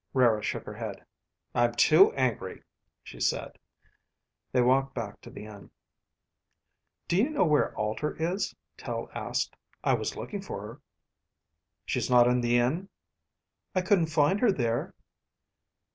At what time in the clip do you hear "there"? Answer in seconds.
14.51-14.95